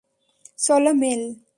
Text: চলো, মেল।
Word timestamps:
চলো, 0.57 0.91
মেল। 0.93 1.21